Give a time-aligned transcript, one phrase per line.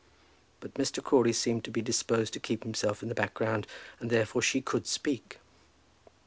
[0.61, 1.03] But Mr.
[1.03, 3.67] Crawley seemed to be disposed to keep himself in the background,
[3.99, 5.37] and therefore she could speak.